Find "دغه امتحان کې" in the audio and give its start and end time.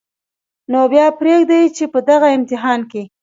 2.09-3.03